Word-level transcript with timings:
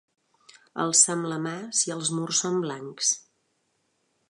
Alcem 0.83 1.21
la 1.33 1.37
mà 1.43 1.53
si 1.81 1.95
els 1.97 2.11
murs 2.21 2.41
són 2.45 2.59
blancs! 2.65 3.13